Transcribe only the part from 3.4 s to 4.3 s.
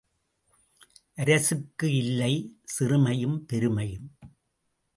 பெருமையும்.